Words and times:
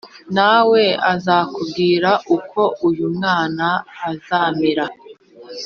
na 0.35 0.55
we 0.69 0.83
azakubwire 1.13 2.11
uko 2.37 2.61
uyu 2.87 3.05
mwana 3.15 3.67
azamera” 4.09 4.85